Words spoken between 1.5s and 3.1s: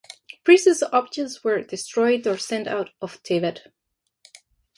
destroyed or sent out